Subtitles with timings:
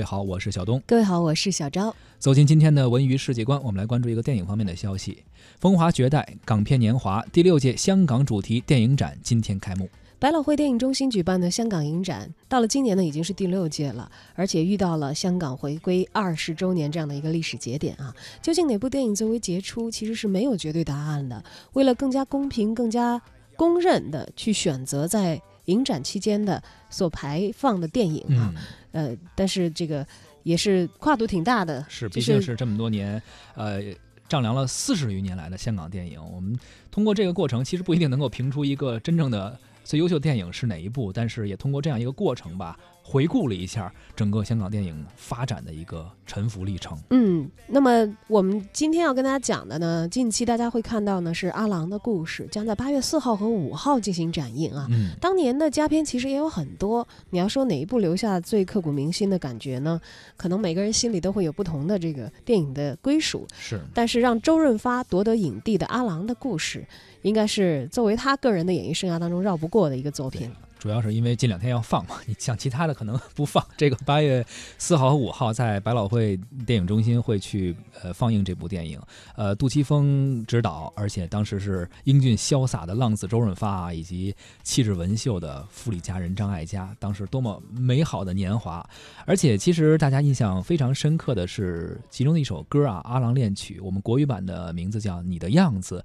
[0.00, 0.80] 各位好，我是小东。
[0.86, 1.92] 各位好，我是小昭。
[2.20, 5.12] 走进今天的文娱世界观，我们来关注一个电影方面的消息。
[5.58, 9.90] 《风华绝代》港片年华第六届香港主题电影展今天开幕。
[10.20, 18.14] 百老汇电影中心举办的香港影展，到了今年呢，已经是第六届了，而且遇到了香港回归二十周年这样的一个历史节点啊。
[18.40, 21.42] 究竟哪部电影最为杰出，其实是没有绝对答案的。
[21.72, 23.20] 为了更加公平、更加
[23.56, 28.52] 公认的去选择在影展期间的所排放的电影啊，
[28.92, 30.06] 呃，但是这个
[30.42, 33.22] 也是跨度挺大的，是，毕竟是这么多年，
[33.54, 33.80] 呃，
[34.28, 36.58] 丈量了四十余年来的香港电影，我们
[36.90, 42.78] 通过这个过程，其实不一定能够评出一个真正的最优秀电影是哪一部，但是也通过这样一个过程吧。
[43.10, 46.94] 回顾了一下整个香港电影发展的一个沉浮历程。
[47.08, 54.86] 嗯，那么我们今天要跟大家讲的呢，近期大家会看到呢是《阿郎的故事》，将在八月四号和五号进行展映啊。
[54.90, 59.98] 嗯，当年的佳片其实也有很多，你要说哪一部留下最刻骨铭心的感觉呢？
[60.36, 63.46] 可能每个人心里都会有不同的这个电影的归属。
[63.58, 66.80] 是，但是让周润发夺得影帝的《阿郎的故事》，
[67.22, 70.50] 应该是作为他个人的演艺生涯当中绕不过的一个作品。
[70.78, 73.64] 主要是因为近两天要放嘛， 你像其他的可能不放。
[73.76, 74.44] 这个八月
[74.78, 79.00] 四号和五号在百老汇电影中心会去呃放映这部电影，
[79.36, 88.88] 呃，杜琪峰执导，而且当时是英俊潇洒的浪子周润发啊以及气质文秀的富丽佳人张艾嘉，当时多么美好的年华！
[89.26, 95.98] 而且其实大家印象非常深刻的是其中的一首歌啊，《阿郎恋曲》，我们国语版的名字叫《你的样子》，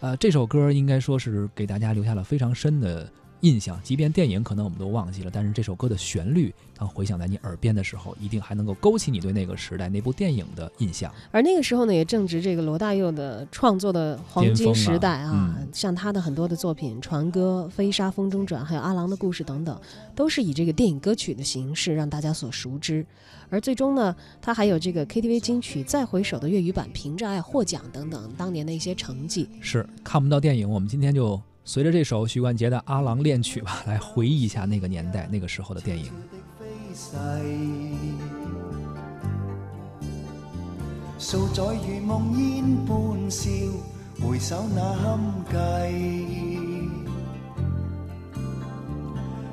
[0.00, 3.10] 呃，这首歌应该说是给大家留下了非常深的。
[3.42, 11.12] 印象，即便电影可能我们都忘记了，但是这首歌的旋律，当回响在你耳边的时候，一定还能够勾起你对那个时代那部电影的印象。
[11.30, 19.80] 而那个时候呢，也正值这个罗大佑的创作的黄金时代啊，像他的很多的作品，《船歌》《飞沙风中转》，还有《阿郎的故事》等等，
[20.14, 23.04] 都是以这个电影歌曲的形式让大家所熟知。
[23.50, 29.48] 而最终呢，他还有这个 KTV 金曲再回首的粤语版《凭着爱》获奖等等，当年的一些成绩。
[29.60, 31.40] 是看不到电影，我们今天就。
[31.64, 36.06] 随着这首许冠杰的《阿郎恋曲》吧，来回忆一下那个年代、那个时候的电影。
[41.18, 43.48] 数载如梦烟般笑，
[44.20, 46.90] 回首那堪计。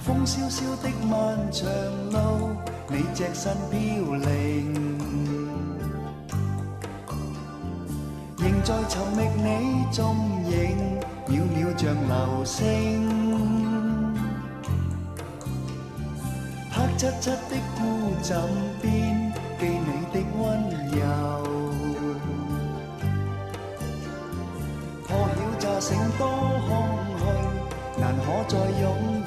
[0.00, 1.70] 风萧萧的漫长
[2.10, 2.50] 路，
[2.88, 4.74] 你只身飘零，
[8.38, 10.16] 仍在寻觅你踪
[10.50, 11.01] 影。
[11.32, 12.62] 渺渺像流星，
[16.70, 17.80] 黑漆漆的孤
[18.22, 18.38] 枕
[18.82, 20.40] 边，记你的温
[20.90, 21.00] 柔。
[25.08, 26.20] 破晓乍醒多
[26.68, 26.70] 空
[27.16, 27.22] 虚，
[27.98, 29.21] 难可再拥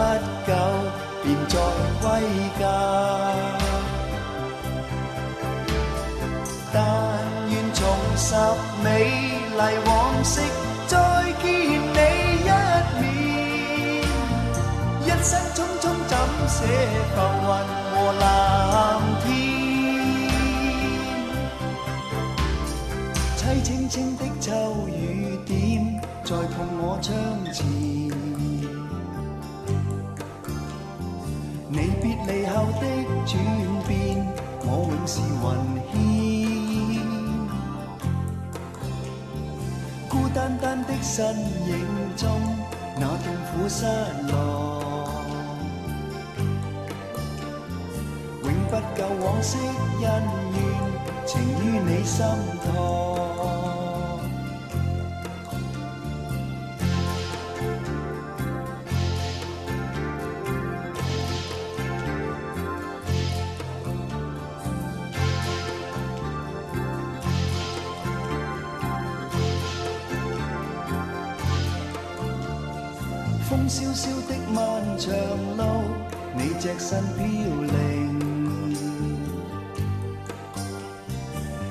[0.00, 0.06] 不
[0.46, 0.52] 久
[1.22, 1.54] 便再
[2.00, 2.04] 归
[2.58, 2.62] 家，
[6.72, 6.74] 但
[7.50, 7.78] 愿重
[8.16, 8.24] 拾
[8.82, 8.86] 美
[9.58, 9.88] 丽往
[10.24, 10.40] 昔，
[10.86, 10.96] 再
[11.42, 11.98] 见你
[12.40, 12.48] 一
[12.98, 13.02] 面。
[15.04, 16.16] 一生匆匆怎
[16.48, 16.56] 舍
[17.14, 17.52] 浮云
[17.92, 18.24] 和蓝
[19.22, 19.28] 天？
[23.36, 24.48] 凄清清的秋
[24.88, 27.12] 雨点，在碰我窗
[27.52, 27.58] 前。
[33.26, 33.32] 转
[33.86, 34.26] 变，
[34.62, 35.44] 我永是云
[35.90, 35.92] 牵。
[40.08, 41.70] 孤单单的身影
[42.16, 42.28] 中，
[42.96, 43.84] 那痛苦失
[44.28, 44.32] 落，
[48.42, 50.06] 永不够往昔恩
[50.52, 50.58] 怨，
[51.26, 52.18] 情于你心
[52.64, 53.19] 托。
[73.70, 74.58] 萧萧的漫
[74.98, 75.14] 长
[75.56, 75.62] 路，
[76.34, 77.70] 你只身飘零，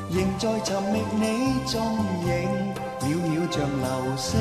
[0.10, 1.76] 仍在寻觅你踪
[2.24, 2.30] 影，
[3.02, 4.32] 渺渺像流星。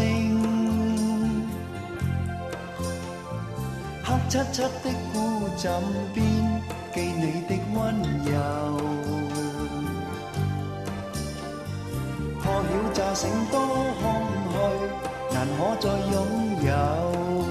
[4.04, 5.16] 黑漆漆的孤
[5.56, 5.82] 枕
[6.14, 6.24] 边，
[6.94, 7.76] 记你的温
[8.24, 8.30] 柔。
[12.40, 13.58] 破晓乍醒多
[14.00, 14.04] 空
[14.52, 14.54] 虚，
[15.34, 16.16] 难可再拥
[16.62, 17.47] 有。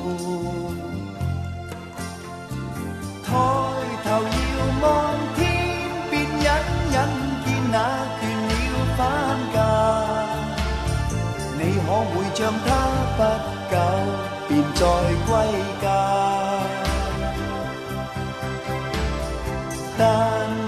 [12.37, 12.69] 像他
[13.17, 13.19] 不
[13.71, 13.75] 久
[14.47, 14.85] 便再
[15.25, 15.27] 歸
[15.81, 15.85] 家？
[19.97, 20.07] 但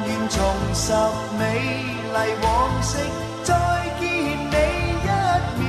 [0.07, 0.36] 願重
[0.74, 0.81] 拾
[1.38, 1.42] 美
[2.12, 2.48] 麗往
[2.81, 2.98] 昔，
[3.44, 3.54] 再
[4.00, 4.01] 見
[4.50, 4.56] 你
[5.06, 5.07] 一
[5.60, 5.62] 面。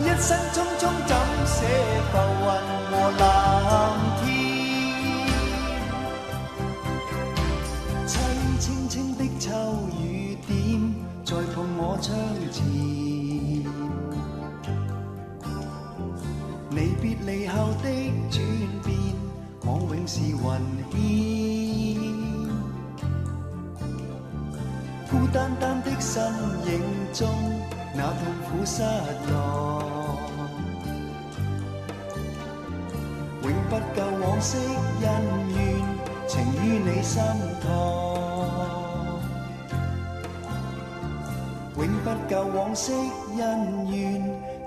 [0.00, 1.14] 一生匆匆怎
[1.46, 1.56] 捨
[2.10, 2.12] 浮
[2.42, 2.44] 雲
[2.90, 3.22] 和藍
[4.24, 4.26] 天？
[8.08, 8.10] 凄
[8.58, 9.46] 清清的秋
[10.02, 10.50] 雨點，
[11.24, 12.08] 在碰我窗
[12.50, 13.09] 前。
[17.30, 17.86] 你別離後的
[18.28, 18.42] 转
[18.82, 18.90] 变，
[19.62, 20.36] 我永是云
[20.96, 20.98] 烟。
[25.08, 26.20] 孤单单的身
[26.66, 26.82] 影
[27.12, 27.28] 中，
[27.94, 28.82] 那痛苦失
[29.30, 29.32] 落，
[33.42, 34.58] 永不夠往昔
[35.02, 35.06] 恩
[35.54, 35.58] 怨
[36.26, 37.22] 情於你心
[37.62, 37.66] 托，
[41.76, 42.92] 永不夠往昔
[43.38, 43.40] 恩
[43.92, 43.98] 怨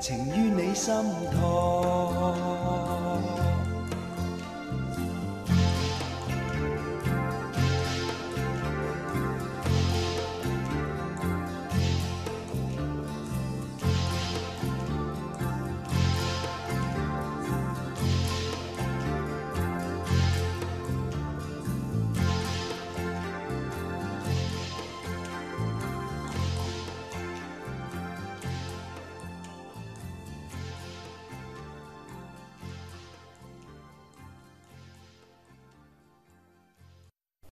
[0.03, 0.93] 情于你心
[1.31, 3.12] 托。